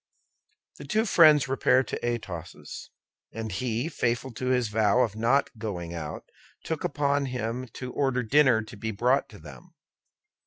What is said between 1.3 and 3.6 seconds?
repaired to Athos's, and